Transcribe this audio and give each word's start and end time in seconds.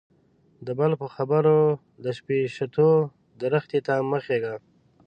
د 0.65 0.67
بل 0.79 0.91
په 1.01 1.07
خبرو 1.15 1.57
د 2.03 2.05
شپيشتو 2.17 2.89
درختي 3.41 3.79
ته 3.87 3.93
مه 4.09 4.19
خيژه. 4.25 4.55